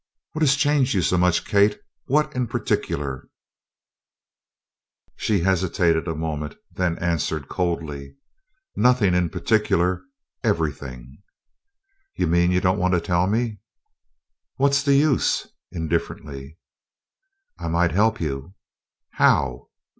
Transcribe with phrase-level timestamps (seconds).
[0.31, 3.29] "What has changed you so much, Kate what in particular?"
[5.15, 8.15] She hesitated a moment, then answered coldly:
[8.75, 10.01] "Nothing in particular
[10.43, 11.21] everything."
[12.15, 13.59] "You mean you don't want to tell me?"
[14.55, 16.57] "What's the use?" indifferently.
[17.59, 18.55] "I might help you."
[19.11, 19.69] "How?"